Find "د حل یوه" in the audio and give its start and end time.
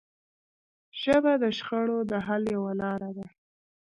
2.11-2.71